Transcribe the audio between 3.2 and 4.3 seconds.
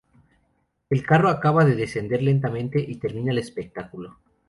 el espectáculo.